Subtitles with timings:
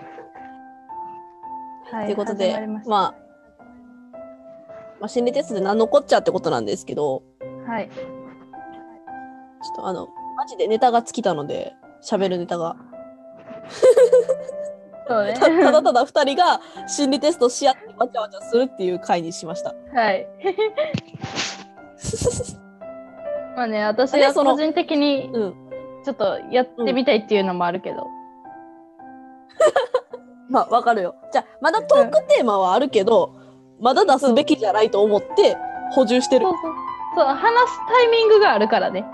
[1.91, 3.15] はということで、始ままあ、
[5.03, 7.23] まあ、心理テストで何のこっちゃってことなんですけど、
[7.67, 7.89] はい。
[7.89, 8.03] ちょ
[9.73, 10.07] っとあの、
[10.37, 12.77] マジでネタが尽きたので、喋るネタが。
[15.05, 15.33] そうね。
[15.35, 19.75] たただただ二人が心理テストし合ってわちゃわちゃするっていう回にしました。
[19.93, 20.25] はい。
[23.57, 25.53] まあね、私は個人的にうん。
[26.05, 28.07] ちょっとやってみたいっていうのもあるけど。
[30.49, 31.15] まあ、わかるよ。
[31.33, 33.42] じゃあ、まだトークテーマはあるけど、
[33.83, 35.57] まだ出すべきじゃないと思って
[35.91, 36.53] 補充してるそう。
[36.53, 36.73] そう。
[37.17, 39.05] そう、話すタイミングがあるからね。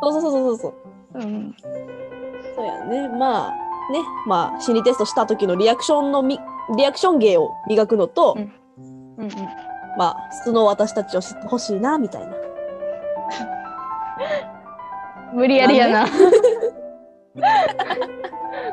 [0.00, 0.74] そうそうそうそうそう。
[1.14, 1.56] うん。
[2.54, 3.08] そうやね。
[3.08, 3.50] まあ、
[3.92, 3.98] ね。
[4.26, 6.38] まあ、心理テストした時のリアクションのみ、
[6.76, 8.52] リアクション芸を磨くのと、うん
[9.18, 9.30] うんうん。
[9.98, 12.32] まあ、素の私たちを知ってほしいな、みたいな。
[15.34, 16.06] 無理やりやな。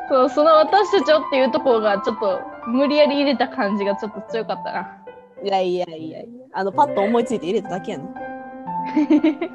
[0.08, 4.98] そう、その私たちをっていうところがちょっと無理やり入れた感じがちょっと強かったな。
[5.42, 6.24] いやいやいやいや。
[6.52, 8.04] あの、パッと思いついて入れただけやね。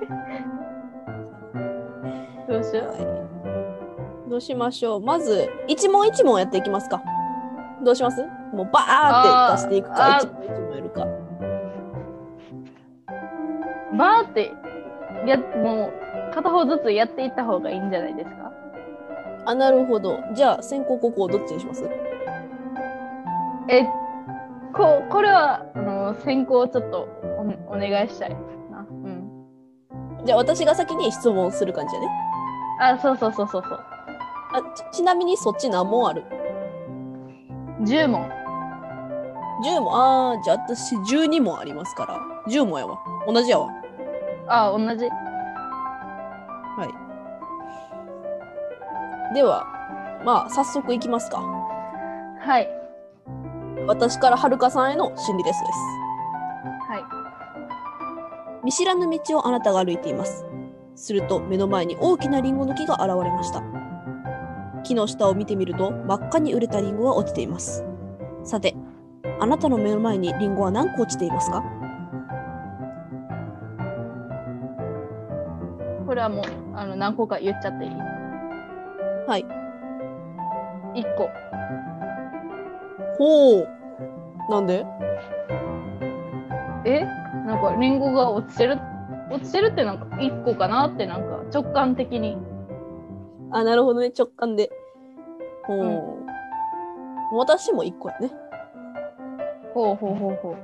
[2.47, 2.87] どうしよう。
[2.87, 4.29] はい。
[4.29, 5.01] どうしましょう。
[5.01, 7.01] まず、一問一問やっていきますか。
[7.83, 8.21] どうします？
[8.53, 11.07] もうバーって出していくか、一問一問やるか。
[13.97, 14.51] バーって、
[15.25, 15.87] や、も
[16.31, 18.51] う片方ずつやっていった方がいいんじゃないですか？
[19.45, 20.19] あ、なるほど。
[20.33, 21.89] じゃあ、先行後攻どっちにします？
[23.69, 23.85] え、
[24.73, 27.07] こう、これは、あの、先行ちょっと
[27.69, 28.29] おお願いしたい
[28.71, 28.79] な。
[28.89, 29.45] うん。
[30.25, 32.07] じゃあ、私が先に質問する感じやね。
[32.81, 33.79] あ、そうそうそうそうそう。
[34.51, 36.23] あちちなみにそっち何問ある
[37.81, 38.27] ？10問。
[39.63, 40.31] ?10 問。
[40.31, 42.19] あー、じゃあ私12問ありますから。
[42.51, 42.97] 10問やわ。
[43.27, 43.69] 同じやわ。
[44.47, 45.05] あ、同じ。
[45.05, 45.11] は
[49.31, 49.35] い。
[49.35, 49.67] では、
[50.25, 51.37] まあ、早速いきますか。
[52.39, 52.78] はい。
[53.89, 55.79] 私からはるかさんへの心理テストです。
[56.87, 56.99] は
[58.61, 58.63] い。
[58.63, 60.45] 見知らぬ道をあなたが歩いています。
[60.93, 63.63] すると目の前に大きなリンゴの木が現れました。
[64.83, 67.83] 木の下を見てみると真っ赤に熟れたリンゴが落ちています。
[68.43, 68.75] さて、
[69.39, 71.63] あなたの目の前にリンゴは何個落ちていますか？
[76.05, 76.45] これはもう、
[76.75, 77.91] あの、何個か言っちゃっていい？
[79.27, 79.45] はい。
[80.93, 81.27] ?1 個。
[83.17, 83.78] ほう。
[84.49, 84.85] なんで？
[86.85, 87.05] え？
[87.45, 88.79] なんかリンゴが落ちてる？
[89.31, 92.37] 落ちてるってなんか1個かなってなんか直感的に
[93.51, 94.11] あ、なるほどね。
[94.17, 94.71] 直感で。
[95.65, 95.77] ほう。
[95.77, 96.29] うん
[97.31, 98.31] 私も1個やね。
[99.75, 100.55] ほうほうほうほ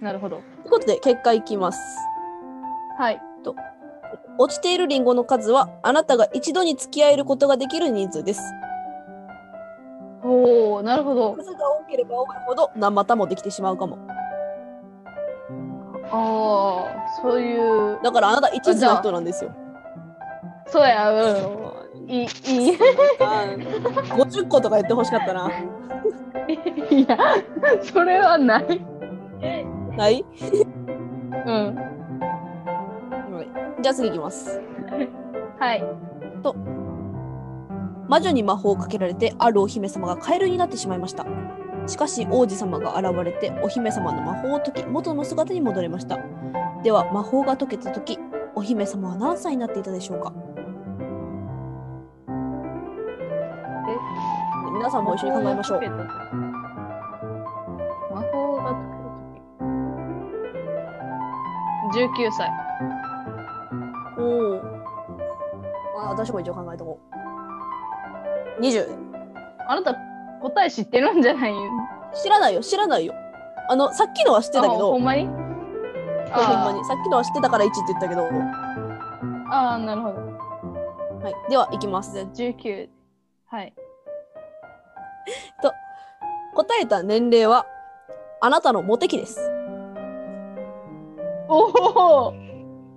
[0.00, 1.80] うなるほどということで、結果いきます。
[2.98, 3.20] はい
[4.38, 8.42] 落ちているリンゴの数は、あなたが一度に付き合えることができる人数です。
[10.22, 13.98] ほうなるほど数が多ければ多いほど何股もできてしまうかも。
[16.14, 19.54] ああそういうだからあなた一途な人なんですよ。
[20.66, 22.28] そうやうんいいいい
[24.12, 25.50] 50個とか言ってほしかったな。
[26.90, 27.18] いや
[27.82, 28.84] それはない
[29.96, 30.24] はい、
[31.46, 31.92] うん
[33.82, 34.60] じゃあ次いきます。
[35.58, 35.84] はい
[38.12, 41.24] 魔女に魔法をかけられてあるお姫様がカエルになってしまいました。
[41.86, 46.18] しかし王子様が現れてお姫様の魔法を解き元の姿に戻れました。
[46.82, 48.18] では魔法が解けた時
[48.54, 50.30] お姫様は何歳になっていたでしょうか？
[54.74, 55.80] 皆さんも一緒に考えましょう。
[55.80, 55.86] 魔
[58.30, 58.82] 法が解
[61.94, 62.50] けるとき19歳
[64.18, 64.22] お
[64.58, 64.60] お。
[66.04, 67.11] あ私も一応考えとこう。
[68.62, 68.86] 20。
[69.68, 69.96] あなた
[70.40, 71.52] 答え知ってるんじゃない
[72.22, 73.14] 知らないよ、知らないよ。
[73.68, 75.26] あの、さっきのは知ってたけあほどん、まに？
[75.26, 75.34] ほん
[76.30, 76.84] まに。
[76.84, 78.22] さっきのは知ってたから1って言ったけど。
[78.22, 78.28] は
[79.50, 80.14] ああ、なるほど。
[81.28, 81.50] い。
[81.50, 82.20] では、いきますじ。
[82.20, 82.88] ゃあ19。
[83.46, 83.74] はい。
[86.54, 87.66] 答えた年齢は、
[88.40, 89.40] あなたのモテ期です。
[91.48, 92.34] おお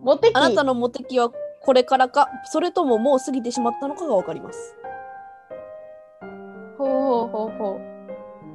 [0.01, 4.75] モテ期あなたのモテ期はこれからか、それとももう過ぎてしまったのかがわかります。
[6.85, 7.81] ほうほうほうほう。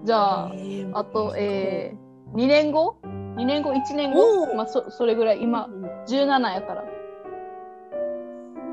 [0.06, 4.54] じゃあ、ーあと、えー、2年後 ?2 年後 ?1 年後？
[4.54, 5.42] まあ、そ、それぐらい。
[5.42, 6.84] 今う、ん17やから。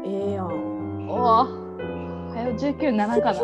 [0.05, 1.09] ええやん。
[1.09, 1.47] おおは
[2.43, 3.39] よ19ならんかな。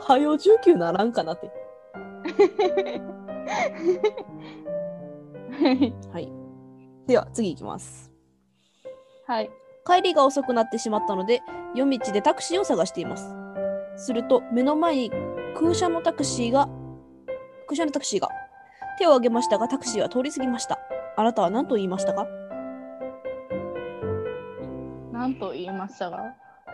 [0.00, 1.48] はよ19ならんかなって。
[6.12, 6.30] はい。
[7.06, 8.12] では、次いきます。
[9.26, 9.50] はい。
[9.88, 11.42] 帰りが遅くなってしまったので、
[11.74, 13.34] 夜道でタクシーを探しています。
[13.96, 15.12] すると、目の前に
[15.58, 16.68] 空車のタクシーが、
[17.66, 18.28] 空車のタクシーが、
[18.98, 20.78] 手を挙げましたが、タクシーは通り過ぎました。
[21.16, 22.26] あなたは何と言いましたか？
[25.12, 26.18] なんと言いましたが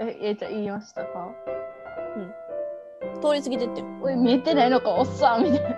[0.01, 1.29] え、えー、じゃあ言いましたか？
[3.23, 3.83] 通り過ぎてって。
[4.03, 5.69] おい、見えてないのか、おっさんみたいな。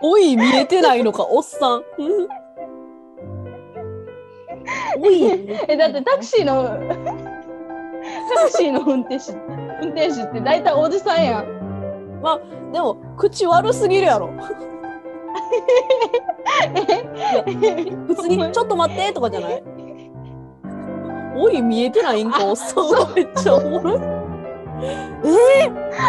[0.00, 1.82] おい、見えてないのか、おっさん。
[5.00, 5.24] おい。
[5.68, 6.64] え、だってタクシーの、
[8.34, 9.32] タクシーの運転手、
[9.82, 11.58] 運転手って大体おじさんやん。
[12.72, 14.30] でも、口悪すぎるやろ。
[18.06, 19.62] 普通に、ちょっと待ってとかじゃない
[21.36, 24.00] おい、見えてないんか、おっさんがめっちゃおもろい。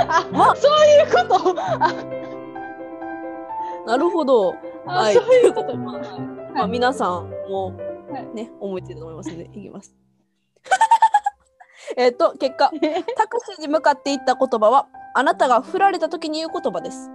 [0.07, 1.93] あ、まそういうことあ、
[3.85, 4.55] なるほど。
[4.85, 5.75] あはいそういうこと。
[5.75, 5.99] まあ、
[6.53, 9.95] まあ、皆さんもはいね、思いついたと思いますので、 いきます。
[11.97, 12.71] えっと、結果、
[13.15, 17.09] タクシーに向かっていった言葉は、あなたが振られた時に言う言葉です。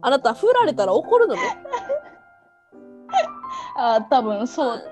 [0.00, 1.40] あなた振られたら怒るのね。
[3.76, 4.82] あ、多分そう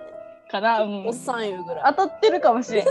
[0.50, 0.82] かな。
[0.82, 1.94] うんおっさん言うぐらい。
[1.96, 2.84] 当たってるかもしれん。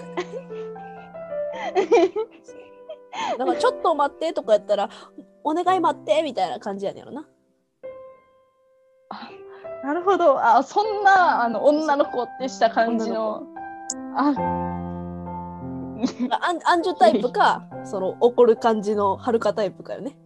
[3.38, 4.89] だからちょっと待ってとかやったら、
[5.44, 7.28] お願い待ってみたいな感じやねんやろな。
[9.84, 10.42] なるほど。
[10.42, 13.44] あ、そんな、あの、女の子ってした感じの。
[14.16, 14.34] あ、
[16.42, 20.18] アンアンジュタイプか、その怒る感じのはるかタイプかよね。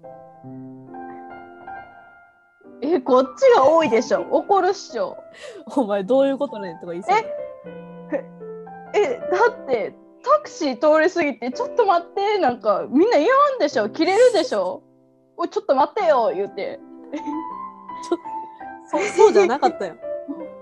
[2.82, 4.22] え、こっちが多いでしょ。
[4.30, 5.18] 怒るっしょ。
[5.76, 7.18] お前どういうことねんとか言いそう。
[8.94, 13.90] え、だって、タクシー通り過ぎて、ちょっと待って、なんか、みんな言わんでしょ。
[13.90, 14.84] 切れるでしょ。
[15.38, 16.80] おい、ちょっと待ってよ、言うて。
[18.90, 19.96] そそうじゃなかったよ。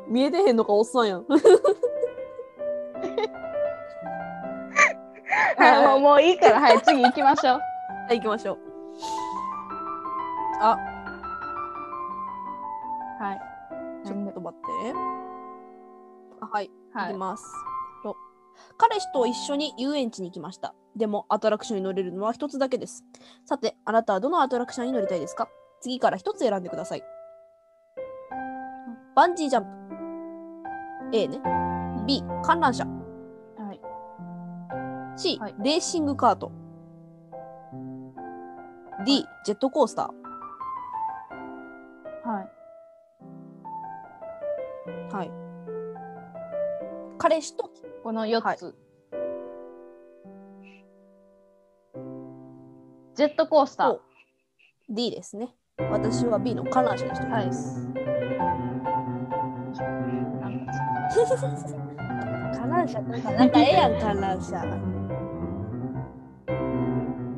[0.08, 1.26] 見えてへんのかおっさんやん。
[5.58, 7.60] はい、もう、もういいから、はい、次行きましょう。
[8.08, 8.58] はい、行きましょう。
[10.62, 10.78] あ、
[13.20, 13.42] はい。
[14.06, 14.68] ちょっと待って。
[16.42, 17.18] あはい、はい行き。
[17.18, 17.44] ます。
[18.04, 18.16] と
[18.78, 20.76] 彼氏と一緒に遊園地に行きました。
[20.96, 23.04] でも、アトラクションに乗れるのは一つだけです。
[23.46, 25.50] さて、あなたはどのアトラクションに乗りたいですか？
[25.82, 27.04] 次から一つ選んでください。
[29.16, 29.64] バンジージャン
[31.12, 31.18] プ。
[31.18, 31.40] A ね。
[32.08, 32.86] B、観覧車。
[32.86, 33.82] はい。
[35.18, 36.52] C、はいレーシングカート。
[39.06, 40.04] D、ジェットコースタ
[42.24, 42.50] はい。
[45.12, 45.16] ー。
[45.16, 45.32] はい。
[47.18, 47.70] 彼氏と
[48.04, 48.76] この4つ。
[53.16, 54.02] ジェットコースターお。
[54.90, 55.48] D ですね。
[55.90, 57.80] 私は B の観覧車にしてます。
[60.38, 60.66] なん
[62.52, 64.58] か観覧車ってなんかええやん、観覧車。
[64.58, 64.62] う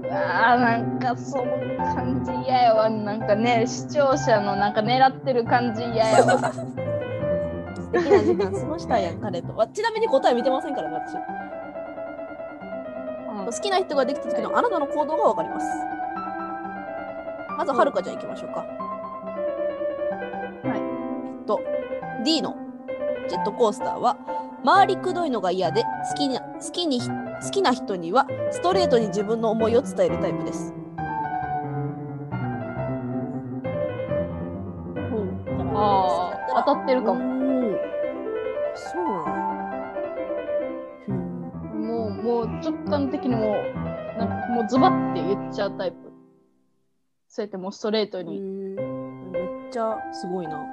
[0.07, 1.45] わーなんかその
[1.93, 2.89] 感じ嫌やわ。
[2.89, 6.39] なんかね、視聴者のなんか狙ってる感じ嫌やわ。
[7.77, 9.55] 素敵な時間過ごしたいやん、彼と。
[9.55, 11.36] わちなみに答え見てませんからね、私。
[13.51, 15.65] 好きな人ができた時のあなたの行動がわかります。
[17.57, 18.59] まずはるかちゃん行きましょうか。
[20.63, 20.77] はい。
[20.77, 21.59] えっと、
[22.23, 22.55] D の
[23.27, 24.17] ジェットコースターは、
[24.65, 27.07] 回りくどいのが嫌で、好きな、好きに、好
[27.51, 30.73] きな人にはストレートに自分の思いを伝えるタイプです。
[35.79, 37.36] ああ、当たってるかも。
[45.49, 45.97] っちゃうタイプ。
[47.27, 48.39] そうやってもうストレートうに。
[48.39, 48.75] ん
[49.31, 50.65] めっちゃすごいな。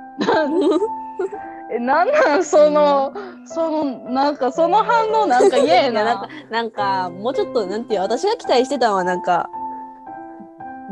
[1.73, 2.45] え、なんなん？
[2.45, 3.13] その、
[3.47, 6.51] その、なんかその反応なんか嫌やいやなんかな。
[6.51, 9.49] なんかもうちょっとなんていう私が期待してたのはなんか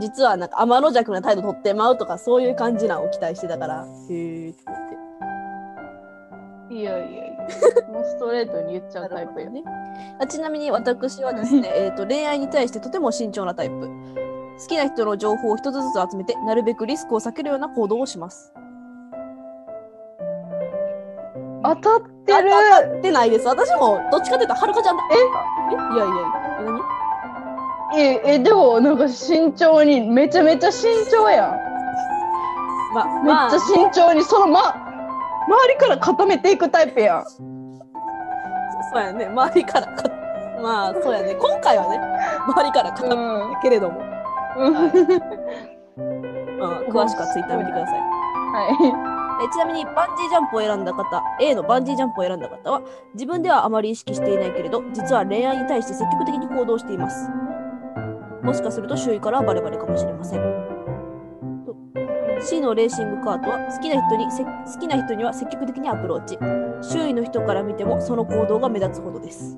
[0.00, 4.88] 実はなんか天の弱な態度取ってまうとかそういう感じなのを期待してたからへえって思っ
[6.68, 6.74] て。
[6.74, 7.31] いやいやいや、
[7.92, 9.50] もうストレートに言っちゃうタイプや。
[9.50, 9.62] ね、
[10.20, 13.88] あちなみに私はですね、えー、と恋愛に対してとても慎重なタイプ。
[14.58, 18.52] 好きな人の情報を一つずつ集めてなるべくリスクを避けるような行動をします。
[21.64, 22.54] 当たってる。
[22.54, 23.46] あ当たってないです。
[23.46, 25.02] 私もどっちかというとはるかちゃんだ。
[25.10, 25.14] え？
[25.14, 25.74] え？
[25.94, 26.24] いやいやいや
[26.60, 26.80] え何？
[27.94, 31.56] え、え、でもなんか慎重に、めちゃめちゃ慎重やん。
[32.94, 34.74] まめっまあちゃ慎重に、そのま、
[35.46, 37.24] 周りから固めていくタイプやん。
[37.24, 40.08] そうやね周りからか
[40.60, 41.98] まあそうやね今回はね
[42.48, 43.54] 周りから固めん。
[43.54, 44.00] たけれども、
[44.58, 44.74] うん。
[44.74, 44.92] はい。
[46.58, 48.00] まあ、詳しくはツイッター見てください
[49.44, 52.82] えちなみにバンジージャンプを選んだ方 A のバンジージャンプを選んだ方は
[53.14, 57.28] 自分ではあまり意識していないけれど実は恋愛に対して積極的に行動しています
[58.42, 60.61] もしかすると周囲からはバレバレかもしれませんと
[62.44, 66.38] C のレーシングカートは好きな人にせ好きな人には積極的にアプローチ
[66.82, 69.56] 周囲の人から見てもその行動が目立つほどです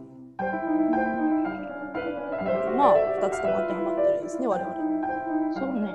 [2.76, 4.84] まあ2つとも当てはまってるんですね我々
[5.54, 5.94] そうね。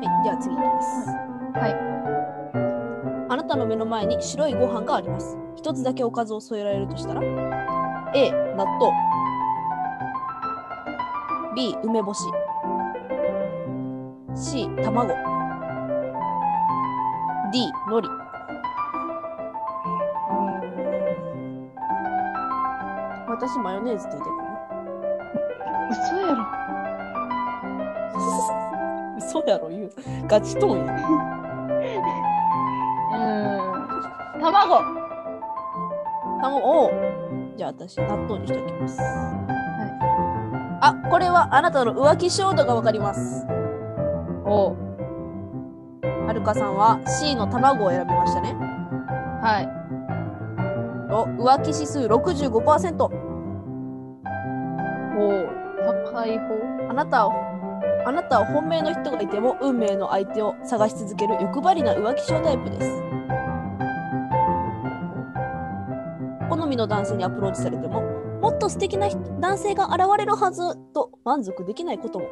[0.00, 1.10] い、では次いきます。
[1.58, 1.74] はい。
[3.28, 5.36] あなたの目の前に白いご飯があります。
[5.56, 7.20] 一つだけおかずを添えられるとしたら
[8.14, 9.11] ？A、納豆
[11.54, 12.20] B、梅干し。
[14.34, 15.08] C、卵。
[17.52, 18.08] D、海苔。
[23.28, 24.30] 私マヨネーズって言って
[25.90, 26.36] 嘘やろ。
[26.36, 26.42] る
[29.18, 29.92] 嘘やろ言う。
[30.26, 30.92] ガチトーンや。
[33.12, 34.40] うん。
[34.40, 35.02] 卵。
[36.42, 36.90] 卵を
[37.56, 38.98] じゃあ私納豆にしておきます
[40.84, 43.46] あこれはあなたの浮気衝動がわかります。
[44.44, 44.76] お。
[46.26, 48.52] はるかさんは C の卵を選びましたね。
[49.40, 49.68] はい。
[51.12, 53.10] お浮気指数65%お
[56.04, 56.90] 高い方。
[56.90, 57.32] あなたを
[58.04, 63.02] あなたは本命の人がいても運命の相手を探し続ける欲張りな浮気症タイプです。
[66.50, 68.02] 好みの男性にアプローチされても
[68.42, 72.26] もっと素敵な人男性が現れるはずと満足できないことも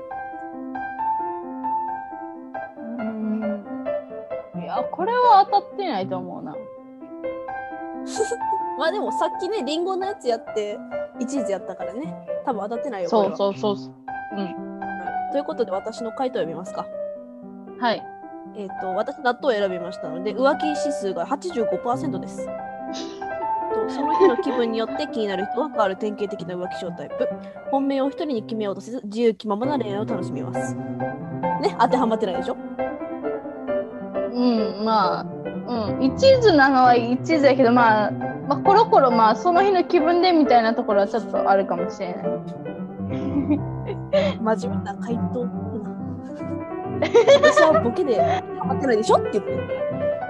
[2.99, 3.65] うん。
[4.61, 6.53] いや、これは当たってないと思うな。
[8.77, 10.77] まあでもさっきねリンゴのやつやって
[11.21, 12.13] 一途やったからね
[12.45, 13.93] 多分当たってないよそうこそうそうそう。
[14.37, 14.81] うん。
[15.31, 16.87] ということで私の回答を読みますか
[17.79, 18.05] はい。
[18.57, 22.70] えっ、と私納豆を選びましたので浮気指数が85%ですと
[23.91, 27.29] その日の気分によって気になる人は変わる典型的な浮気症タイプ
[27.71, 32.57] 本命を一人に決めようとせず自由気ままな恋愛を楽しみますね当てはまってないでしょ？
[34.33, 36.03] うん、まあ、うん。
[36.03, 42.27] 一途なのは一途やけど、まあ、まあ、コロコロ、まあ、その日の気分でみたいなところはちょっとあるかもしれない。
[44.41, 45.47] 真面目な回答
[47.43, 49.17] 私はボケで当てはまってないでしょ？
[49.19, 49.73] って言ってるか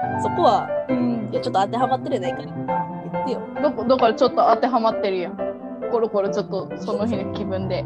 [0.03, 1.35] らそこはうんい。
[1.35, 2.47] やちょっと当てはまってるやないかい
[3.13, 5.37] 言ってよだだからちょっと当てはまってるやん。
[5.91, 7.85] コロコロちょっとその日の気分で。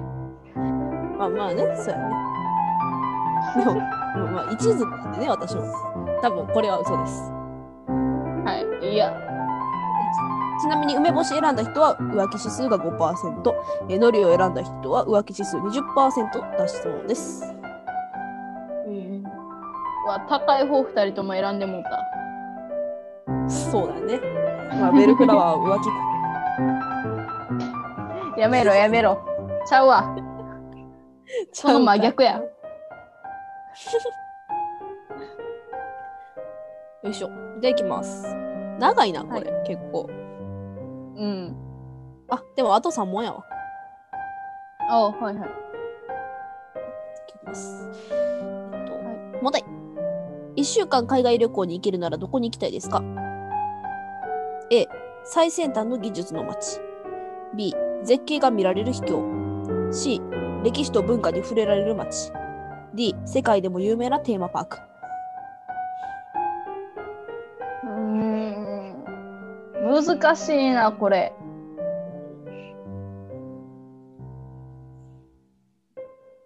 [1.18, 2.24] まあまあねそうやね
[3.56, 5.62] でもまあまあ一途なんでね私も
[6.20, 7.34] 多分これは嘘です
[8.44, 8.92] はい。
[8.94, 9.34] いや。
[10.60, 13.54] ちなみに梅干し選んだ人は浮気指数が5%、
[13.90, 17.44] え苔を選んだ人は浮気指数20%だそうです。
[18.86, 19.22] うん。
[20.06, 23.50] わ、高い方二人とも選んでもうた。
[23.50, 24.43] そうだね。
[24.70, 25.80] まあ、ベルフラは浮
[28.34, 28.40] 気。
[28.40, 29.18] やめろやめろ。
[29.66, 30.04] ちゃうわ。
[31.52, 32.40] その真逆や。
[37.02, 37.28] よいしょ。
[37.60, 38.26] じゃあいきます。
[38.78, 40.08] 長いな、これ、は結構。
[40.08, 41.54] うん。
[42.28, 43.44] あ、でもあと3問やわ。
[44.90, 45.48] あはいはい。
[45.48, 45.52] い
[47.26, 47.88] きます。
[48.10, 48.98] えっと、は
[49.42, 49.64] 問題。
[50.56, 53.02] 1週間海外旅行に行けるならどこに行きたいですか？
[54.70, 54.88] ?A、
[55.24, 56.80] 最先端の技術の街。
[57.54, 59.22] B、絶景が見られる秘境。
[59.90, 60.20] C、
[60.62, 62.32] 歴史と文化に触れられる街。
[62.94, 64.78] D、世界でも有名なテーマパーク。
[67.84, 69.04] うーん。
[69.82, 71.32] 難しいな、これ。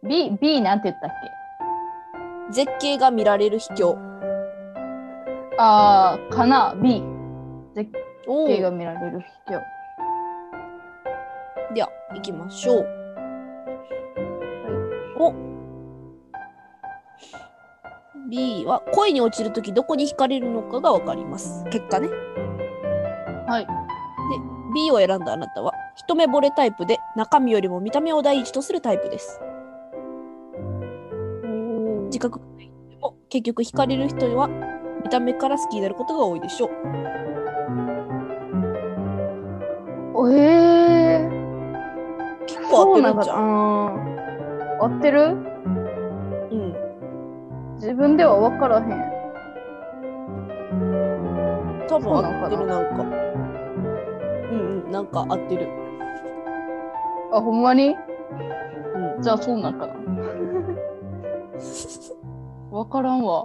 [0.02, 1.10] B、B なんて言ったっ
[2.48, 2.52] け？
[2.52, 3.98] 絶景が見られる秘境。
[5.58, 7.02] あー、かな ?B。
[8.28, 9.24] 絶お景が見られる。
[11.74, 12.86] では、行きましょう。
[15.18, 15.34] お
[18.30, 21.64] B は恋に落ちるときどこに惹かれるのかがわかります。
[21.70, 22.08] 結果ね。
[23.46, 23.66] はい。
[24.74, 29.40] B を選んだあなたは一目惚れタイプで中身よりも見た目を第一とするタイプです。
[32.06, 34.48] 自覚がない人でも結局惹かれる人には
[35.02, 37.27] 見た目から好きになることが多いでしょう。
[42.84, 43.36] 構合ってるんじゃん。
[43.36, 43.50] そうな
[44.84, 44.92] ん。
[44.92, 45.22] 合ってる？
[46.50, 46.74] うん。
[47.74, 48.86] 自分では分からへん。
[51.88, 53.02] 多分合ってるなんか。
[53.02, 53.06] う
[54.54, 55.68] んうん、なんか合ってる。
[57.32, 57.96] あ、ほんまに？
[58.94, 59.22] うん。
[59.22, 59.94] じゃあそうなんかな。
[62.70, 63.44] 分からんわ。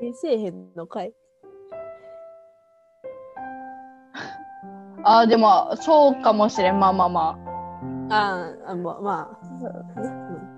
[0.00, 1.12] え、せえへんのかい？
[5.04, 6.78] あ、でも、そうかもしれん。
[6.80, 7.38] まあまあま
[8.10, 10.00] あーあ、まあ、まあ。
[10.00, 10.08] ね
[10.50, 10.54] あ。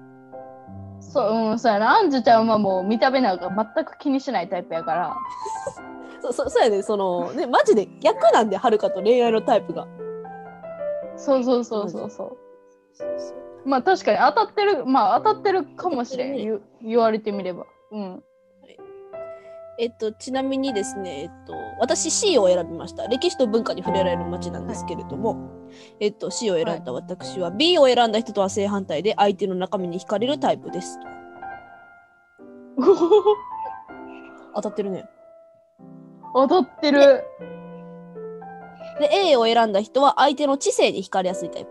[1.01, 1.97] そう、うん、そうやな。
[1.97, 5.17] アンジュちゃんはもう見た目なんか全く気にしないタイプやから。
[6.15, 9.87] うん、そそそうやね、その、ね、マジで逆なんで、はるかと恋愛のタイプが。
[11.17, 12.37] そうそうそうそうそう。
[13.69, 16.37] まあ確かに当たってる、まあ当たってるかもしれん。
[16.37, 17.67] 言言われてみれば。
[17.91, 18.25] うん。
[19.79, 23.07] えっと、ちなみにですね、えっと、私 C を選びました。
[23.09, 25.51] 歴史と文化に触れられる街なんですけれども、
[26.01, 30.99] えっと、C を選んだ私は、B を選んだ人とは正反対で、相手の中身に惹かれるタイプです。
[34.55, 35.05] 当たってるね。
[36.35, 37.25] 当たってる。
[38.99, 41.71] で、A を選んだ人は、相手の知性に惹かれやすいタイプ。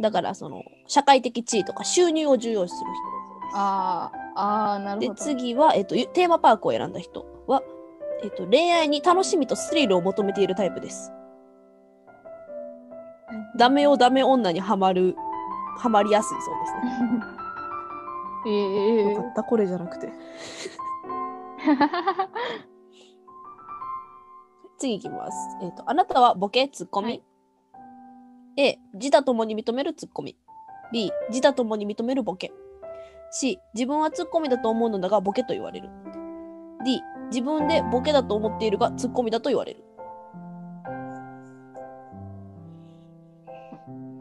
[0.00, 2.90] だから、その、社会的地位とか収入を重要視する
[3.52, 3.58] 人。
[3.58, 5.22] ああ、ああ、なるでほど。
[5.22, 7.62] 次は、えっと、ゆテーマパークを選んだ人は、
[8.22, 11.12] えっと、恋愛に楽しみとスリルを求めているタイプです。
[13.56, 15.14] ダメをダメ女にはまる、
[15.78, 17.22] はまりやすいそうですね。
[18.46, 20.12] ええよかった、これじゃなくて。
[24.78, 25.38] 次いきます。
[25.62, 27.06] えっ、と、あなたはボケ、ツッコミ。
[27.08, 27.22] はい
[28.56, 30.36] A、自他ともに認めるツッコミ。
[30.92, 32.52] B、自他ともに認めるボケ。
[33.36, 35.88] C、自分はツッコミだと思うのだがボケと言われる。
[36.84, 39.84] D、自分でボケだと思っているがツッコミだと言われる。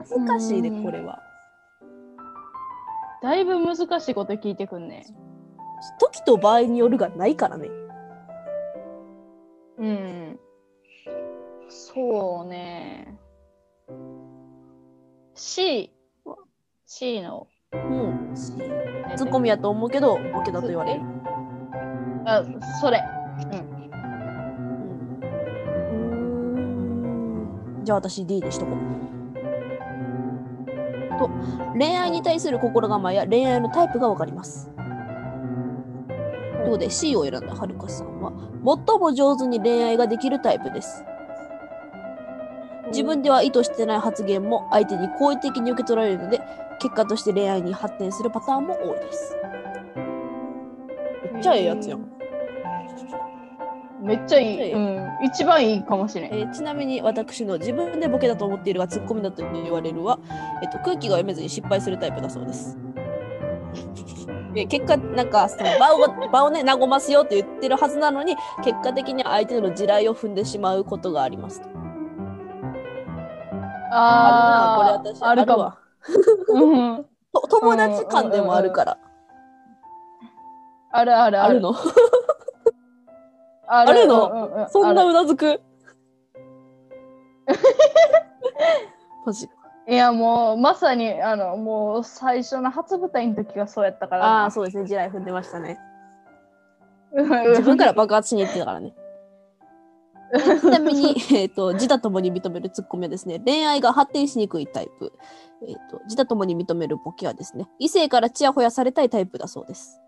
[0.10, 1.22] 難しいね、うんこれは。
[3.22, 5.06] だいぶ難しいこと聞いてくんね。
[6.00, 7.70] 時と場合によるがないからね。
[9.78, 10.40] うん。
[11.70, 13.16] そうね。
[15.36, 15.94] C。
[16.88, 17.48] C の。
[19.38, 19.40] うん。
[19.40, 21.02] ツッコミやと思うけど、ボケだと言われる。
[22.26, 22.44] あ、
[22.80, 23.04] それ。
[23.38, 23.74] うん
[27.84, 29.04] じゃあ私 D でしとこう。
[31.20, 31.30] と
[31.78, 34.70] 恋愛に対する心構えや恋愛のタイプがわかります。
[34.78, 34.82] と
[36.60, 38.32] いうことで C を選んだはるかさんは
[38.88, 41.04] 最も上手に恋愛ができるタイプです。
[42.88, 46.42] 自分では意図してない発言も相手に好意的に受け取られるので
[46.84, 49.38] 結果として恋愛に発展するパターンも多いです。
[51.32, 52.06] めっちゃええやつやん。
[54.02, 54.74] めっちゃいい。
[54.74, 55.08] うん。
[55.24, 56.34] 一番いいかもしれん。
[56.34, 60.20] えーちなみに私の自分でボケだと思っているがツッコミだと言われるは、
[60.62, 62.78] えっと、空気が読めずに失敗するタイプだそうです。
[64.54, 71.70] で結果なんかその場を 場をね和ますよって言ってるはずなのに結果的に相手の地雷を踏んでしまうことがありますと。
[73.96, 75.83] ああるなこれ私あるかも。
[76.54, 77.06] わうん。
[77.34, 78.98] と友達間でもあるから。
[80.92, 81.60] あるあるある。
[81.62, 81.74] の？
[83.68, 84.28] ああるの？
[84.30, 85.62] うんうんうんそんなうなずく？
[89.26, 89.48] マジ
[89.88, 95.78] いやもうまさにあのもう最初の初舞台の時がそうやったからああそうですね地雷踏んでましたね。
[97.14, 98.94] 自 自分から爆発しに行ってたからね。
[100.60, 105.14] ちなみに、えー、と自他ともに認めるツッコミはですね恋愛が発展しにくいタイプ、
[105.62, 110.00] えー、と自他ともに認めるボケはですね異性からチヤホヤされたいタイプだそうです。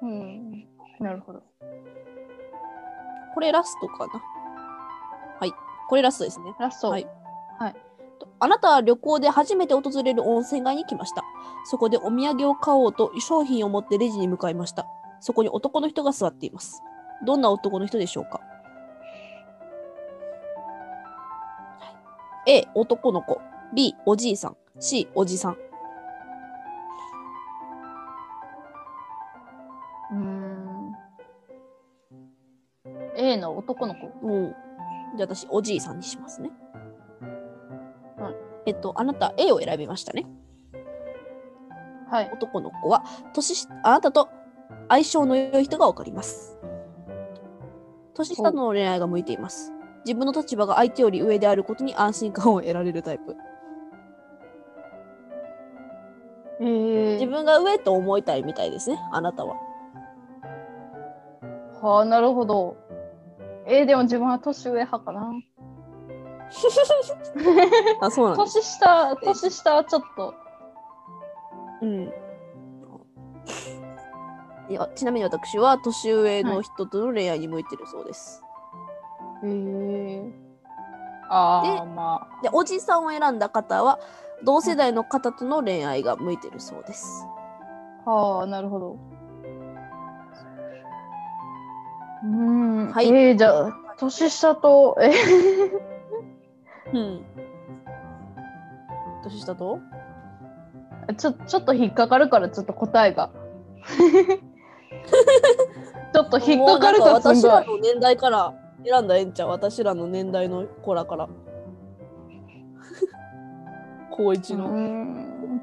[0.00, 0.68] うん。
[1.00, 1.42] なるほど。
[3.34, 4.22] これラストかな？
[5.40, 5.52] はい。
[5.88, 6.54] これラストですね。
[6.58, 6.90] ラスト。
[6.90, 7.06] はい。
[7.58, 7.74] はい。
[8.20, 11.24] とあなたは旅行で初めて訪れる温泉街に来ました。
[11.64, 14.86] そこでお土産を買おうと商品を持ってレジに向かいました。
[15.20, 16.82] そこに男の人が座っています。
[17.24, 18.40] どんな男の人でしょうか？
[22.46, 23.40] A 男の子
[23.74, 25.52] B おじいさん C、おじさん。
[30.10, 30.92] うーん。
[33.16, 34.10] A の男の子。
[34.22, 34.54] うん。
[35.16, 36.50] じゃあ私、おじいさんにしますね。
[38.18, 38.34] はい。
[38.66, 40.26] えっと、あなた A を選びましたね。
[42.10, 42.30] はい。
[42.32, 44.28] 男の子は、年しあなたと
[44.88, 46.58] 相性の良い人がわかります。
[48.14, 49.72] 年下との恋愛が向いています。
[50.04, 53.36] 自分の立場が相手より上であることに安心感を得られるタイプ。
[56.60, 59.56] えー、自分が上と思いたいみたいですね、あなたは。
[61.80, 62.76] はあ、なるほど。
[63.66, 65.32] えー、でも自分は年上派かな。
[68.00, 68.36] あ、そうな。
[68.36, 70.34] 年下、年下はちょっと。
[71.80, 72.12] うん。
[74.68, 78.42] いやちなみに私は年上の人との恋愛に向いてるそうです。
[79.44, 80.22] へえ。
[81.28, 83.98] ああ、まで、おじさんを選んだ方は
[84.44, 87.26] 同世代の方との恋愛が向いてるそうです。
[88.06, 88.10] あ。
[88.10, 88.98] はあ、なるほど。
[92.24, 92.92] うーん。
[92.92, 95.12] はいえー、じゃあ、年下と、え
[96.92, 97.24] うん。
[99.24, 99.78] 年下と？
[101.16, 103.30] ちょ、ちょっと引っかかるから、ちょっと答えが。
[106.12, 107.50] ちょっと引っかかるから、すんごい。
[107.50, 111.28] らの年代から選んだらええんちゃう私らの年代の子らから。
[114.10, 115.62] 高一のん。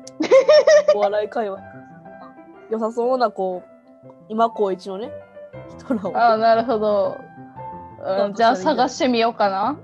[0.96, 1.60] お笑い会話。
[2.70, 3.64] 良さそうな子、
[4.28, 5.12] 今高一のね、
[5.78, 6.18] 人らを。
[6.18, 7.18] ああ、なるほど。
[8.02, 9.78] うん、じゃあ、探してみようかな。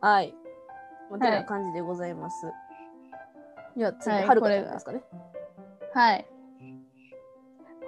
[0.00, 0.34] はい。
[1.10, 2.46] まあ、ない感じでございます。
[3.76, 5.02] では次、はいはるかこれがちゃんですかね。
[5.94, 6.26] はい。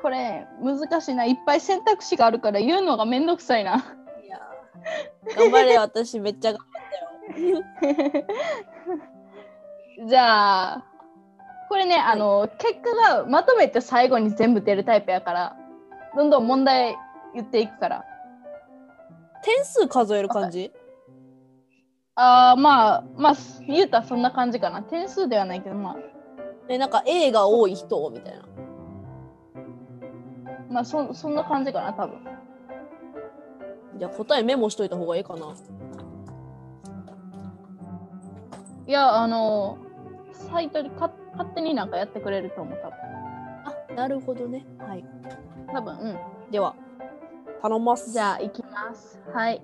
[0.03, 1.25] これ、難しいな。
[1.25, 3.77] いっぱい選択肢があるから言うのがめんどくさいな。
[4.25, 7.63] いやー頑張れよ、私めっちゃ頑張ったよ。
[10.09, 10.85] じゃあ、
[11.69, 15.57] これね、あの、結果がまとめて最後に全部出るタイプやから、
[16.17, 16.97] どんどん問題
[17.35, 18.05] 言っていくから。
[19.43, 20.73] 点数数える感じ？
[22.15, 23.35] ああ、まあ、まあ、
[23.67, 24.83] 言うたらそんな感じかな。
[24.83, 25.97] 点数ではないけど、まあ、
[26.69, 28.43] え、なんか A が多い人みたいな。
[30.73, 32.19] まあそ、そんな感じかな、多分。
[33.99, 35.55] じゃあ答えメモしといた方がいいかな。
[38.87, 39.79] いや、あの、
[40.33, 42.97] サイトにか勝手になんかやってくれると思う、多分。
[43.65, 44.65] あ、なるほどね。
[44.79, 45.05] はい。
[45.73, 46.19] 多分、うん。
[46.51, 46.75] では、
[47.61, 48.11] 頼ます。
[48.11, 49.21] じゃあ、行きます。
[49.33, 49.63] はい。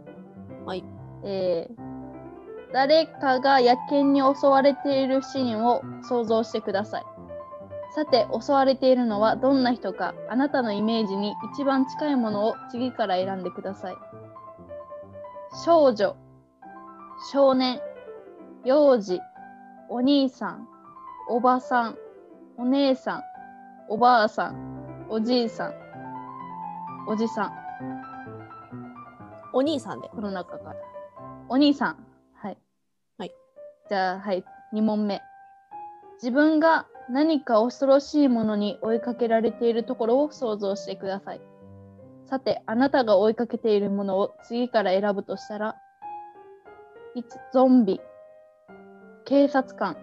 [0.67, 0.85] はい。
[1.25, 7.18] えー、誰かが野犬に襲われているシーンを想像してください。
[7.99, 13.97] さて、襲われているのはどんな人か、あなたのイメージに一番近いものを次から選んでください。
[15.65, 16.15] 少女、
[17.33, 17.81] 少年、
[18.65, 19.19] 幼児、
[19.89, 20.69] お兄さん、
[21.29, 21.99] おばさん、
[22.57, 23.23] お姉さん、
[23.89, 25.75] おばあさん、おじいさん、
[27.09, 27.53] おじさん。
[29.53, 30.09] お兄さんで。
[30.09, 30.77] この中から。
[31.49, 32.07] お兄さん。
[32.35, 32.59] はい。
[33.17, 33.33] はい。
[33.89, 34.45] じゃあ、はい。
[34.73, 35.21] 2問目。
[36.23, 41.41] 自分が何か恐ろしいものに追いかけられているところを想像してください。
[42.27, 45.77] さて、あなたが追いかけているものを次から選ぶとしたら、
[47.17, 48.01] 1、ゾンビ、
[49.25, 49.97] 警察官、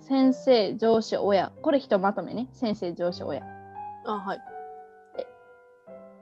[0.00, 1.52] 先生、上司、親。
[1.62, 2.48] これひとまとめね。
[2.52, 3.42] 先生、上司、親。
[4.06, 4.40] あ、はい。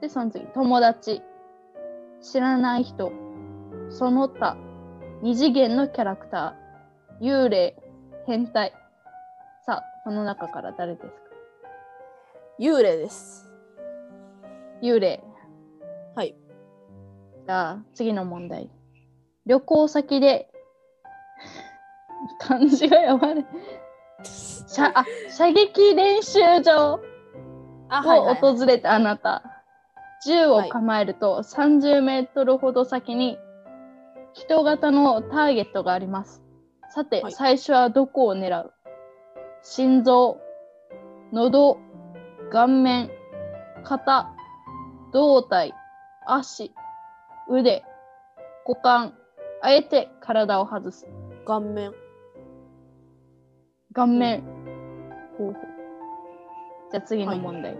[0.01, 1.23] で、その次、友達、
[2.21, 3.11] 知らない人、
[3.89, 4.57] その他、
[5.21, 7.75] 二次元のキャラクター、幽霊、
[8.27, 8.73] 変態。
[9.65, 11.13] さあ、この中から誰ですか？
[12.59, 13.45] 幽霊です。
[14.81, 15.23] 幽霊。
[16.15, 16.35] はい。
[17.45, 18.69] じゃあ、次の問題。
[19.45, 20.49] 旅行先で、
[22.39, 23.45] 漢字がやばい。
[24.25, 26.99] しゃあ射撃練習場
[27.89, 29.63] あ、を訪れたあなた、
[30.25, 33.39] 銃を構えると30メートルほど先に
[34.33, 36.43] 人型のターゲットがあります。
[36.89, 38.73] さて、はい最初はどこを狙う？
[39.61, 40.37] 心臓、
[41.31, 41.77] 喉、
[42.51, 43.09] 顔面、
[43.83, 44.33] 肩、
[45.11, 45.73] 胴体、
[46.25, 46.71] 足、
[47.49, 47.83] 腕、
[48.65, 49.13] 股間、
[49.61, 51.07] あえて体を外す。
[51.45, 51.91] 顔面。
[53.93, 54.43] 顔面。
[55.37, 55.69] ほうほう
[56.91, 57.75] じゃあ次の問題。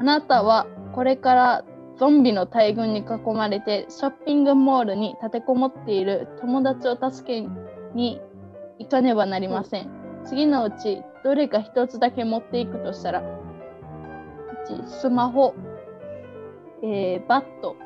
[0.00, 1.64] あなたはこれから
[1.96, 7.46] ゾンビの大群に囲まれてショッピングモールに立てこもっている友達を助け
[7.94, 8.20] に
[8.78, 9.99] 行かねばなりません。
[10.24, 13.22] 次のうちどれか一つだけ持っていくとしたら、
[14.68, 15.54] 1スマホ、
[16.82, 17.76] えーバット、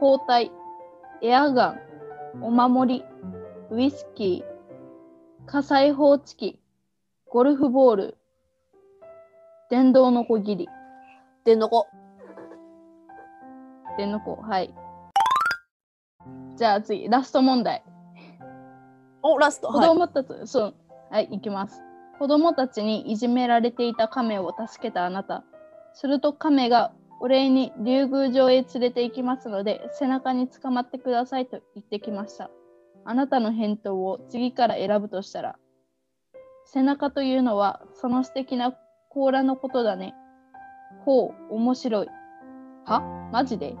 [0.00, 0.50] 包帯、
[1.22, 3.04] エアガン、お守り、
[3.70, 6.60] ウイスキー、火災報知器、
[7.28, 8.18] ゴルフボール、
[9.70, 10.68] 電動のこぎり、
[11.44, 11.86] でんのこ。
[13.98, 14.74] 電のこ、はい。
[16.56, 17.84] じゃあ次、ラスト問題。
[19.22, 19.68] お、ラスト。
[19.68, 19.88] 子はい。
[19.88, 20.74] 供たち、そう、
[21.10, 21.82] はい、いきます。
[22.18, 25.44] 子供たちにいじめられていた亀を助けたあなた。
[25.94, 32.50] すると亀がお礼に竜宮城へ連れて行きますので、背中につかまってくださいと言ってきました。
[33.04, 35.56] あなたの返答を次から選ぶとしたら、
[36.64, 38.74] 背中というのはその素敵な
[39.10, 40.14] 甲羅のことだね。
[41.04, 42.08] ほう、面白い。
[42.84, 43.00] は？
[43.32, 43.76] マジで？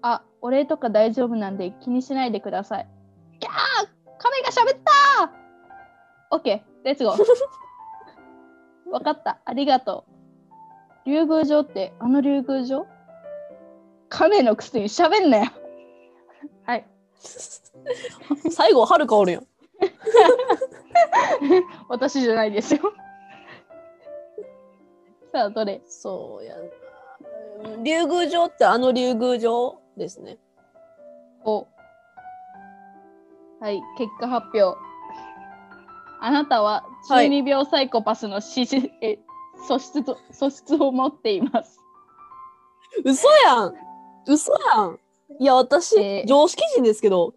[0.00, 2.88] あ、お礼とか大丈夫なんで気にしないでください。
[3.38, 3.52] キャー
[4.18, 5.41] 亀が喋った
[6.32, 7.18] オッケー、レッツゴー。
[8.90, 10.04] わかった、ありがと
[11.06, 11.10] う。
[11.10, 12.86] 竜宮城ってあの竜宮城？
[14.08, 15.44] 亀のくせに喋んなよ。
[16.64, 16.86] はい。
[18.50, 19.46] 最後、はるかおるやん。
[21.88, 22.80] 私じゃないですよ。
[25.32, 25.82] さあ、どれ？
[25.86, 26.62] そうやな。
[27.82, 30.38] 竜宮城ってあの竜宮城ですね。
[31.44, 31.66] お。
[33.60, 34.76] はい、結果発表。
[36.22, 39.18] あなたははい12秒サイコパスの資質、え
[39.66, 41.78] 素質と素質を持っています。
[43.04, 43.74] 嘘やん
[44.26, 44.98] 嘘やん
[45.40, 47.34] いや、私、えー常識人ですけど。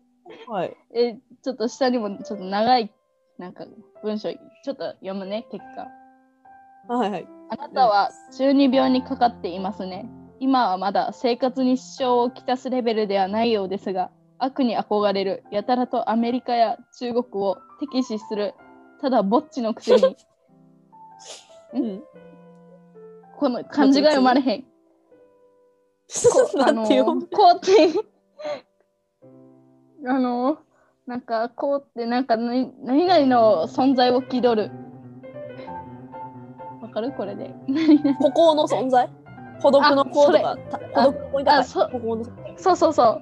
[0.47, 0.77] はい。
[0.93, 2.91] え、ちょっと下にもちょっと長い、
[3.37, 3.65] なんか
[4.03, 6.93] 文章、ちょっと読むね、結果。
[6.93, 7.27] はいはい。
[7.49, 10.07] あなたは中二病にかかっていますね。
[10.39, 18.53] 今はまだ生活に支障をきたすレベルではないようですが、悪に憧れる、やたらとアメリカや中国を敵視する、
[19.01, 20.01] ただぼっちのくせに、
[21.73, 22.03] うん。
[23.37, 24.65] この漢字が読まれへん。
[26.55, 27.89] なんて読むこうって、
[30.07, 30.57] あの、
[31.07, 34.71] なんか、こうって、なんか、何何々の存在を気取る。
[36.81, 37.11] わかる？
[37.11, 37.53] これで。
[38.19, 39.09] 孤高の存在？
[39.61, 41.59] 孤独の子とか、た孤独の子に高い。
[41.59, 43.21] あそう孤高の存在そうそうそう。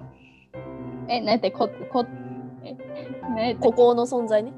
[1.07, 2.05] え、なんやって、こ、こ、
[2.63, 2.73] え、
[3.21, 3.55] なんやって？
[3.55, 4.53] 孤高の存在ね。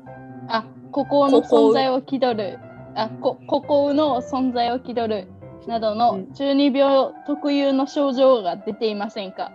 [0.47, 0.65] あ、
[0.95, 2.57] 孤高の存在を気取る。
[2.95, 5.27] あ、こ孤高の存在を気取る。
[5.67, 9.51] などうのん中二病特有の症状が出ていませんか？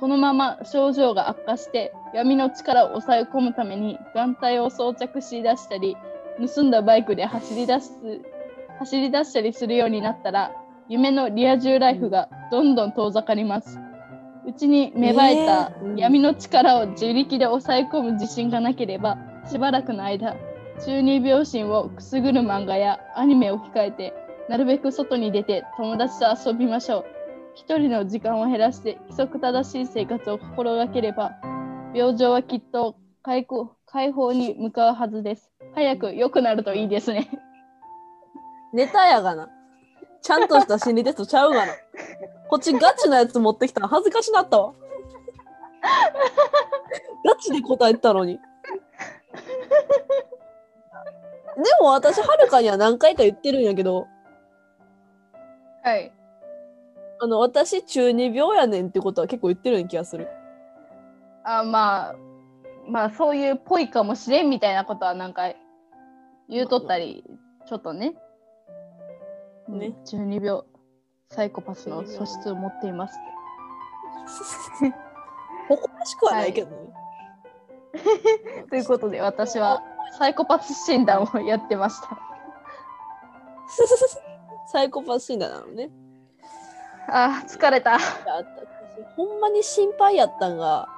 [0.00, 5.96] このまま症状が悪化して闇の力を抑え込むために眼帯を装着しだしたり
[6.54, 7.92] 盗んだバイクで走り出す
[8.78, 10.52] 走り出したりするようになったら
[10.90, 13.80] 夢のリア充ライフがどんどん遠ざかります。
[14.46, 19.16] うちに芽生えた闇の力を自力で抑え込む自信がなければ
[19.50, 20.36] しばらくの間
[20.84, 24.12] 中二病心をくすぐる漫画やアニメを控えて
[24.48, 27.04] なるべく外に出て友達と遊びましょう
[27.54, 31.32] 一人の時間を減らして規則正しい生活を心がければ
[31.94, 37.30] 病状はきっと解放解放に向かうはずです早く良くなるといいですね
[38.76, 39.48] ネタやがな。
[40.20, 41.72] ちゃんとした心理テストちゃうがな。
[42.48, 44.74] こっちガチなやつ持ってきたら恥ずかしなったわ。
[47.24, 48.38] ガチで答えてたのに。
[51.56, 54.06] でも私、はるかには何回か言ってるんやけど、
[55.82, 56.12] はい。
[57.20, 60.28] あの、私、中二病やねんってことは結構言ってるような気がする。
[61.44, 62.16] あまあ
[62.88, 65.52] まあそういうぽいかもしれんみたいなことはなんか
[66.48, 67.24] 言うとったり
[67.68, 68.14] ちょっとね。
[69.68, 69.86] ね。
[69.86, 70.62] うん中二病
[71.30, 73.18] サイコパスの素質を持っています。
[75.68, 76.76] 誇らしくはないけどね。
[78.70, 79.82] ということで私は
[80.18, 82.18] サイコパス診断をやってました
[84.68, 85.90] サイコパス診断なのね。
[87.08, 87.98] あー疲れた
[89.16, 90.88] ほんまに心配やったんが、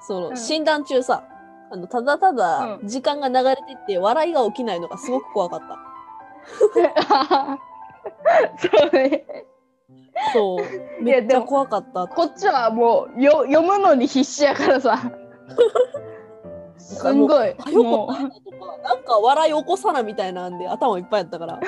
[0.00, 1.22] その、うん診断中さ、
[1.70, 5.78] あの、ただただうん時間が流れてって笑いが起きないのがすごく怖かった。
[8.58, 9.24] そうね
[10.32, 10.64] そう。
[11.00, 12.06] いめっちゃ怖かった。
[12.06, 14.98] こっちはもうよ読むのに必死やからさ
[16.78, 17.54] すんごい
[18.82, 21.60] なんか笑い起こさなみたいなんで頭いっぱいやったから。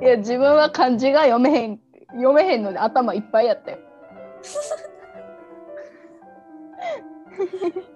[0.00, 1.80] ういや自分は漢字が読めへん
[2.12, 3.78] 読めへんので頭いっぱいやったよ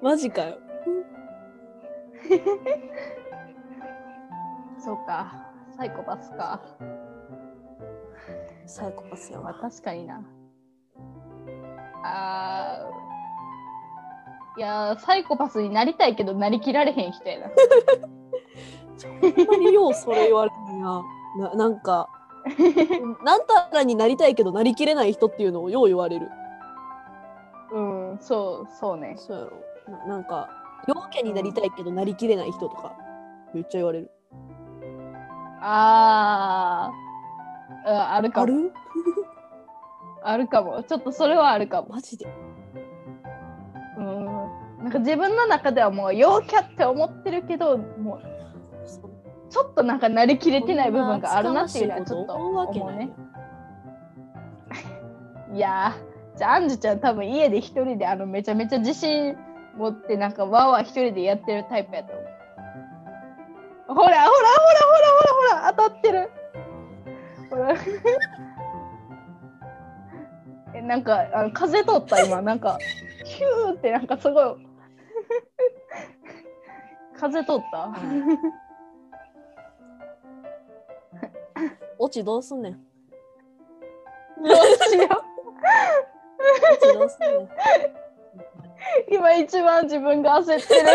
[0.03, 0.59] マジかよ。
[4.85, 6.61] そうかサイコパスか
[8.67, 9.59] サイコパスやまあわ。
[9.61, 10.21] 確かにな
[12.05, 17.47] あーいやーサイコパスになりたいけどなりきられへん人やな
[19.37, 21.03] ほんまにようそれ言われるんや。
[21.37, 22.09] ななんか、
[23.25, 26.31] なんたらになりたいけどなりきれない人っていうのをよう言われる。
[27.73, 29.15] うん、そう、そうね。
[29.19, 30.49] そうやろななんか
[30.87, 32.93] 陽キャになりたいけどなりきれない人とか
[33.53, 34.11] めっちゃ言われる
[35.61, 38.45] あー、うん、あるかも。
[38.45, 38.73] ある？
[40.25, 40.83] あるかも。
[40.83, 41.89] ちょっとそれはあるかも。
[41.91, 42.27] マジで
[43.99, 44.25] うん。
[44.85, 49.11] なんか自分の中ではもう陽キャって思ってるけど、もうそ
[49.51, 53.11] ちょっとなんかなりきれてない部分があるなっていうのはちょっと思うね
[55.49, 59.37] な いやー、じゃあアンジュちゃん多分家で一人であのめちゃめちゃ自信
[59.77, 62.25] 持ってなんかわーわー一人でやってるタイプやと思う。
[63.87, 64.33] ほらほらほらほら
[65.11, 66.31] ほらほら当たってる。
[67.51, 67.75] ほら。
[70.85, 72.79] えなんかあの風通った今なんか
[73.25, 74.45] ヒューってなんかすごい
[77.19, 77.91] 風通った？
[81.99, 82.73] オチどうすんねん
[84.43, 84.55] どう
[84.91, 85.09] しよう。
[86.75, 87.49] オチどうすんねん
[89.15, 90.89] 今一番自分が焦ってる。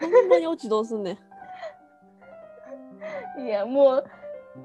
[0.00, 1.18] ほんまにオチどうすんね
[3.36, 4.04] んいやもう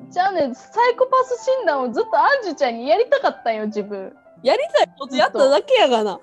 [0.09, 4.13] じゃあねサイコパス診断をずっとアンジュちゃんにやりたかったんよ自分。
[4.43, 6.19] やりたいことやっただけやがな。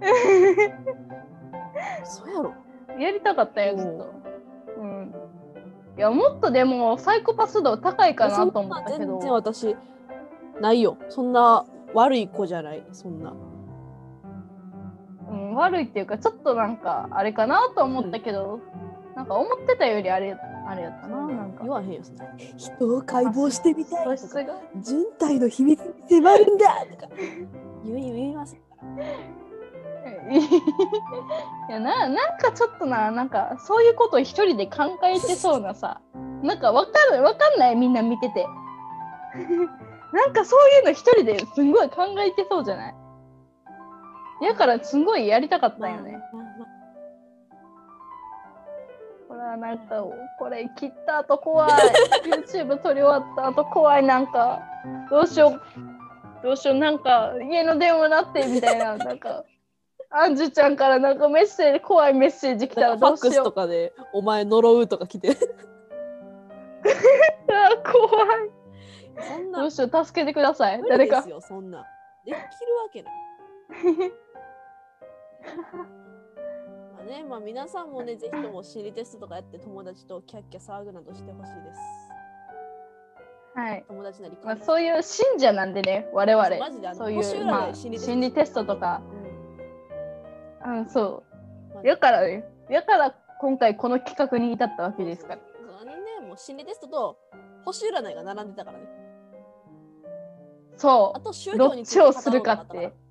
[2.04, 2.54] そうやろ。
[2.98, 4.10] やりたかったよずっと。
[4.78, 5.14] うん。
[5.96, 9.34] いやもっとでもサイコパス度高いかなと思ったけそんな全然ど。
[9.34, 9.76] 私
[10.60, 10.96] ないよ。
[11.08, 11.64] そんな
[11.94, 12.82] 悪い子じゃない。
[12.92, 13.32] そんな。
[15.30, 18.60] うん、悪いっていうかちょっとなんかあれかなと思ったけど、
[19.14, 21.62] なんか思ってたよりあれあれやったななんか。
[21.62, 21.70] 言。
[21.70, 22.24] わへんよそんな
[22.56, 24.16] 人を解剖してみたいと
[24.76, 27.08] 人体の秘密に迫るんだとか。
[27.84, 28.60] 言う言いません
[30.28, 36.00] いやななんかちょっとななんかそういうことを一人で考えてそうなさ。
[36.42, 38.46] なんかわかるわかんないみんな見てて。
[40.12, 42.94] なんかそういうの一人ですんごい考えてそうじゃない？
[44.42, 46.18] だからすんごいやりたかったんよね、
[49.52, 50.04] あなんか
[50.38, 51.70] これ切った後怖い
[52.24, 54.02] YouTube 撮り終わった後怖い。
[54.02, 54.60] なんか
[55.08, 55.62] どうしよう。
[56.42, 56.78] どうしよう。
[56.78, 58.96] なんか家の電話なってみたいな。
[58.96, 59.44] なんか
[60.10, 65.30] アンジュちゃんからなんかメッセージ怖いメッセージ来たらファックスどうしようとかで「お前呪う」とか来て。
[65.30, 65.32] あ
[67.86, 68.50] ー怖い。
[69.28, 70.04] そんなどうしよう。
[70.04, 70.82] 助けてください。
[70.88, 71.16] 誰か。
[71.18, 71.84] ですよそんな。
[72.24, 72.40] できる
[72.76, 73.14] わけない。
[75.56, 76.05] ま あ
[77.06, 77.24] ね。
[77.28, 81.80] まあ皆さんもねぜひとも心理テストとかやって友達とキャッキャ騒ぐなどしてほしいです。
[83.54, 83.84] はい。
[83.88, 86.58] 友達なりまあ、そういう信者なんでね我々。
[86.58, 88.12] マジであのそういう、まあ、心理テスト。
[88.12, 89.00] 心理テストとか。
[90.64, 90.78] うん。
[90.78, 91.22] うんそ
[91.72, 95.40] まあうだからねだから今回この企画に至ったわけですから。
[95.80, 97.18] あのねもう心理テストと
[97.64, 98.84] 星占いが並んでたからね。
[100.76, 102.76] そあと宗教についちをするかって。
[102.76, 103.05] うん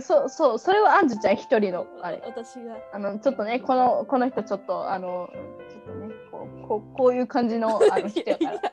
[0.00, 2.22] そうそうそれはアンジュちゃん一人のあれ。
[2.24, 2.76] 私が。
[2.92, 5.30] あのちょっとねこのこの人ちょっとあの
[5.70, 8.72] ちょっとねこうこうこういう感じのあの 人やから。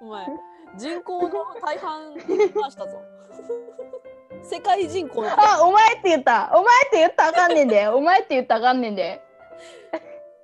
[0.00, 0.26] お前
[0.76, 3.02] 人口の大半回したぞ。
[4.42, 6.50] 世界人口のあお前って言った。
[6.54, 7.88] お前って言ったらあかんねんで。
[7.88, 9.20] お前って言ったらあかんねんで。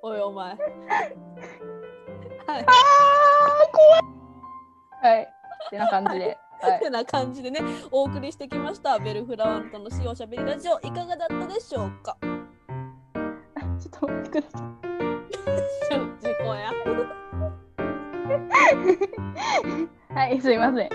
[0.01, 0.49] おいお前。
[0.49, 0.59] は い
[2.47, 2.65] あー
[3.71, 3.97] 怖
[5.09, 5.15] い。
[5.15, 5.23] はい。
[5.67, 6.37] ってな感じで
[6.71, 7.59] はいて な感じでね
[7.91, 12.17] お送りしてきましたベルフラワーの楽しいおしゃべりラジオいかがだったでしょうか？
[13.79, 14.95] ちょっと待ってください
[16.19, 16.71] 事故や
[20.13, 20.75] はい、すいません。
[20.75, 20.89] はい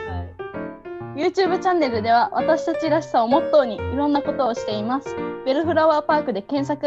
[1.17, 5.15] YouTube チャンネルでは私たちらしさをモットーにいろんなことをしています。
[5.45, 6.87] ベルフラワーパークで検索。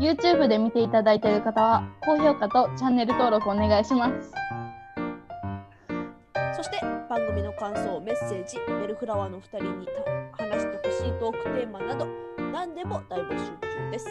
[0.00, 4.32] YouTube で見ていただいている方は高評価とチャンネル登録お願いします。
[6.58, 9.92] そして番組の感想メッセージベルフラワーの2人にた
[10.42, 12.04] 話してほしいトークテーマなど
[12.52, 14.06] 何でも大募集中です。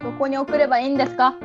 [0.00, 1.36] どこに送ればいいんですか？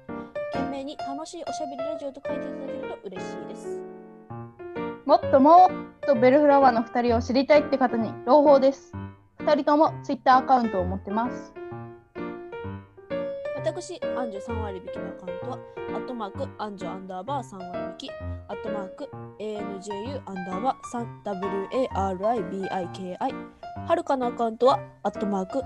[0.53, 3.81] 懸命に楽しいおしゃべりラジオと書いていただけると嬉しいです。
[5.09, 5.71] もっともっ
[6.07, 8.93] とベルフラワーの2人を知りたいって方に朗報です。
[9.39, 11.55] 2人とも Twitter アカウントを持ってます。
[13.57, 15.59] 私、アンジュ3割引きのアカウントは、
[15.95, 18.11] アットマーク、アンジュアンダーバー3割引き、
[18.49, 19.09] アットマーク、
[19.41, 20.79] ANJU アンダーバー
[22.19, 23.17] 3WARIBIKI、
[23.87, 25.63] はるかのアカウントは、アットマーク、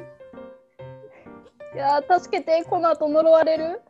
[1.76, 3.82] いやー助けてこの後呪われる？